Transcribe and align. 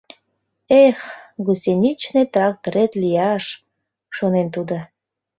«Эх, 0.85 0.99
гусеничный 1.45 2.27
тракторет 2.33 2.91
лияш!»— 3.01 3.45
шонен 4.15 4.47
тудо. 4.55 4.77